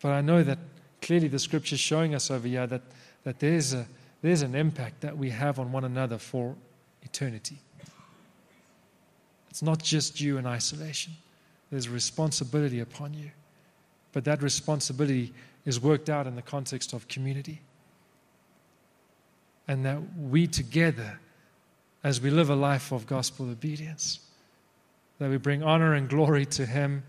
[0.00, 0.58] But I know that
[1.02, 2.82] clearly the scripture is showing us over here that,
[3.24, 3.86] that there's, a,
[4.22, 6.54] there's an impact that we have on one another for
[7.02, 7.58] eternity.
[9.50, 11.14] It's not just you in isolation,
[11.70, 13.30] there's responsibility upon you.
[14.12, 15.32] But that responsibility
[15.66, 17.60] is worked out in the context of community.
[19.68, 21.18] And that we together,
[22.04, 24.20] as we live a life of gospel obedience,
[25.18, 27.02] that we bring honor and glory to Him.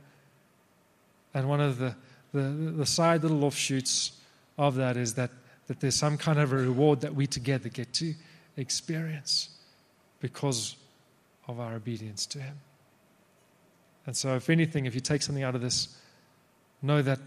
[1.35, 1.95] And one of the,
[2.33, 4.13] the, the side little offshoots
[4.57, 5.29] of that is that,
[5.67, 8.15] that there's some kind of a reward that we together get to
[8.57, 9.49] experience
[10.19, 10.75] because
[11.47, 12.57] of our obedience to Him.
[14.07, 15.95] And so, if anything, if you take something out of this,
[16.81, 17.19] know that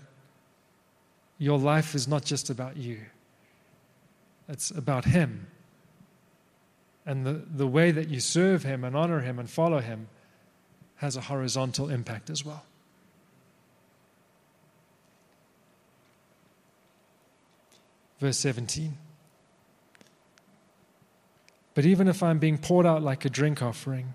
[1.41, 3.01] your life is not just about you,
[4.49, 5.49] it's about Him.
[7.07, 10.09] And the, the way that you serve Him and honor Him and follow Him
[10.97, 12.63] has a horizontal impact as well.
[18.19, 18.99] Verse 17.
[21.75, 24.13] But even if I'm being poured out like a drink offering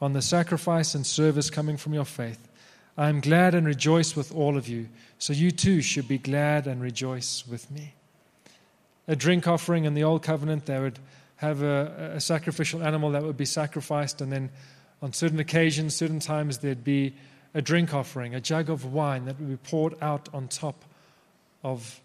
[0.00, 2.48] on the sacrifice and service coming from your faith,
[2.96, 4.88] I am glad and rejoice with all of you,
[5.18, 7.94] so you too should be glad and rejoice with me.
[9.08, 10.98] A drink offering in the Old Covenant, they would
[11.36, 14.50] have a, a sacrificial animal that would be sacrificed, and then
[15.00, 17.14] on certain occasions, certain times, there'd be
[17.54, 20.84] a drink offering, a jug of wine that would be poured out on top
[21.64, 22.00] of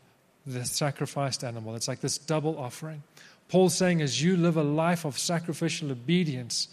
[0.45, 1.75] the sacrificed animal.
[1.75, 3.03] It's like this double offering.
[3.49, 6.69] Paul's saying, as you live a life of sacrificial obedience,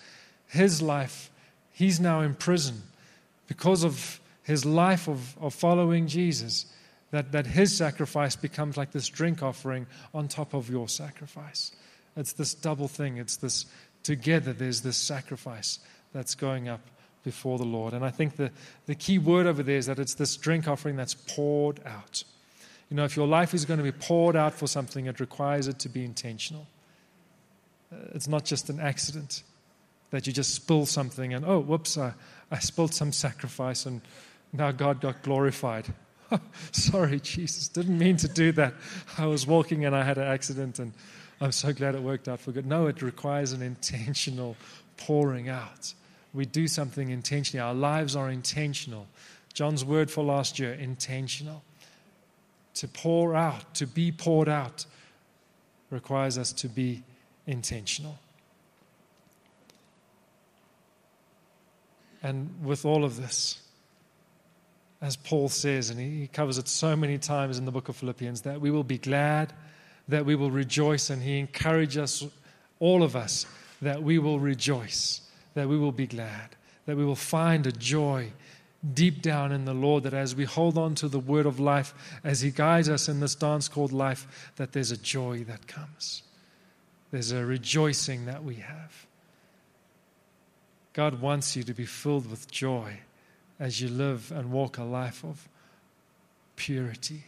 [0.47, 1.31] his life,
[1.73, 2.83] he's now in prison
[3.47, 6.67] because of his life of, of following Jesus,
[7.11, 11.73] that, that his sacrifice becomes like this drink offering on top of your sacrifice.
[12.17, 13.19] It's this double thing.
[13.19, 13.67] It's this
[14.03, 15.79] together, there's this sacrifice
[16.13, 16.81] that's going up
[17.25, 17.95] before the Lord.
[17.95, 18.51] And I think the,
[18.87, 22.23] the key word over there is that it's this drink offering that's poured out.
[22.91, 25.69] You know, if your life is going to be poured out for something, it requires
[25.69, 26.67] it to be intentional.
[27.91, 29.43] Uh, it's not just an accident
[30.11, 32.13] that you just spill something and, oh, whoops, I,
[32.55, 34.01] I spilled some sacrifice and
[34.53, 35.93] now God got glorified.
[36.71, 38.75] Sorry, Jesus, didn't mean to do that.
[39.19, 40.93] I was walking and I had an accident and
[41.41, 42.65] I'm so glad it worked out for good.
[42.65, 44.57] No, it requires an intentional
[44.97, 45.95] pouring out.
[46.33, 47.61] We do something intentionally.
[47.61, 49.09] Our lives are intentional.
[49.53, 51.65] John's word for last year intentional.
[52.75, 54.87] To pour out, to be poured out,
[55.91, 57.03] requires us to be
[57.49, 58.17] intentional.
[62.25, 63.61] And with all of this,
[65.03, 68.41] as Paul says, and he covers it so many times in the book of Philippians,
[68.41, 69.53] that we will be glad,
[70.09, 72.31] that we will rejoice, and he encourages us,
[72.81, 73.45] all of us,
[73.83, 75.21] that we will rejoice,
[75.53, 76.57] that we will be glad,
[76.87, 78.33] that we will find a joy
[78.95, 81.93] deep down in the Lord, that as we hold on to the word of life,
[82.25, 86.23] as he guides us in this dance called life, that there's a joy that comes.
[87.11, 89.07] There's a rejoicing that we have.
[90.95, 92.99] God wants you to be filled with joy
[93.61, 95.49] as you live and walk a life of
[96.57, 97.25] purity,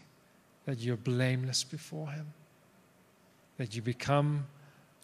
[0.64, 2.32] that you're blameless before Him,
[3.58, 4.46] that you become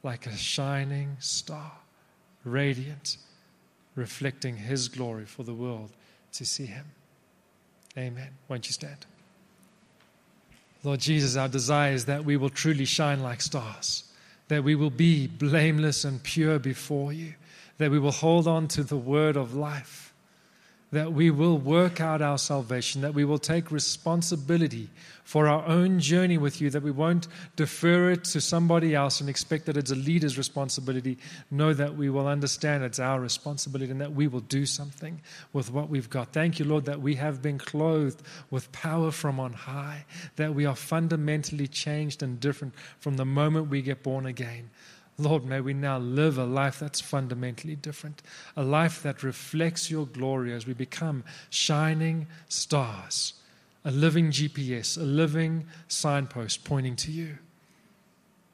[0.05, 1.73] like a shining star,
[2.45, 3.19] radiant,
[3.97, 5.91] reflecting His glory for the world
[6.33, 6.87] to see Him.
[7.99, 8.31] Amen.
[8.49, 9.07] Won't you stand?
[10.85, 14.05] Lord Jesus, our desire is that we will truly shine like stars,
[14.49, 17.35] that we will be blameless and pure before you
[17.83, 20.15] that we will hold on to the word of life,
[20.93, 24.89] that we will work out our salvation, that we will take responsibility
[25.25, 27.27] for our own journey with you, that we won't
[27.57, 31.17] defer it to somebody else and expect that it's a leader's responsibility.
[31.51, 35.21] Know that we will understand it's our responsibility and that we will do something
[35.53, 36.33] with what we've got.
[36.33, 40.05] Thank you, Lord, that we have been clothed with power from on high,
[40.37, 44.71] that we are fundamentally changed and different from the moment we get born again.
[45.23, 48.23] Lord, may we now live a life that's fundamentally different,
[48.57, 53.35] a life that reflects your glory as we become shining stars,
[53.85, 57.39] a living GPS, a living signpost pointing to you.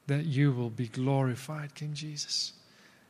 [0.07, 2.53] That you will be glorified, King Jesus,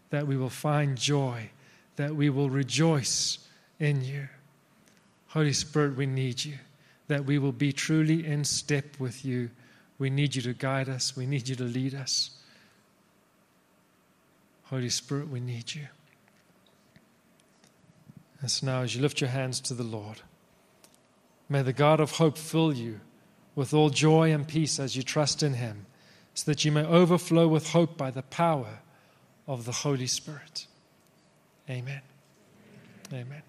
[0.10, 1.50] that we will find joy,
[1.96, 3.40] that we will rejoice
[3.80, 4.28] in you.
[5.28, 6.56] Holy Spirit, we need you,
[7.08, 9.50] that we will be truly in step with you.
[9.98, 12.32] We need you to guide us, we need you to lead us.
[14.70, 15.88] Holy Spirit, we need you.
[18.42, 20.22] And so now, as you lift your hands to the Lord,
[21.50, 23.02] may the God of hope fill you
[23.56, 25.86] with all joy and peace as you trust in him,
[26.34, 28.80] so that you may overflow with hope by the power
[29.48, 30.68] of the Holy Spirit.
[31.70, 32.02] Amen.
[33.12, 33.42] Amen.